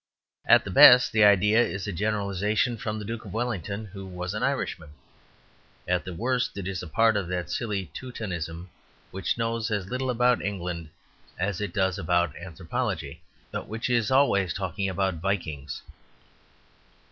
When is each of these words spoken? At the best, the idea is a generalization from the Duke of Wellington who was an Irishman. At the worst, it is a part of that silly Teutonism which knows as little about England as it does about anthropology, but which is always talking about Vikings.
At 0.47 0.63
the 0.65 0.71
best, 0.71 1.11
the 1.11 1.23
idea 1.23 1.61
is 1.63 1.85
a 1.85 1.91
generalization 1.91 2.75
from 2.75 2.97
the 2.97 3.05
Duke 3.05 3.23
of 3.23 3.33
Wellington 3.33 3.85
who 3.85 4.07
was 4.07 4.33
an 4.33 4.41
Irishman. 4.41 4.89
At 5.87 6.05
the 6.05 6.13
worst, 6.15 6.57
it 6.57 6.67
is 6.67 6.81
a 6.81 6.87
part 6.87 7.15
of 7.15 7.27
that 7.27 7.51
silly 7.51 7.85
Teutonism 7.93 8.71
which 9.11 9.37
knows 9.37 9.69
as 9.69 9.89
little 9.91 10.09
about 10.09 10.41
England 10.41 10.89
as 11.37 11.61
it 11.61 11.71
does 11.71 11.99
about 11.99 12.35
anthropology, 12.35 13.21
but 13.51 13.67
which 13.67 13.91
is 13.91 14.09
always 14.09 14.55
talking 14.55 14.89
about 14.89 15.17
Vikings. 15.21 15.83